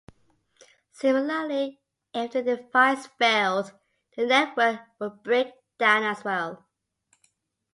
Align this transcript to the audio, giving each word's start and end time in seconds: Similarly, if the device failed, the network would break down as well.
Similarly, 0.93 1.79
if 2.11 2.31
the 2.31 2.41
device 2.41 3.05
failed, 3.19 3.71
the 4.17 4.25
network 4.25 4.79
would 4.97 5.21
break 5.21 5.53
down 5.77 6.01
as 6.01 6.23
well. 6.23 6.65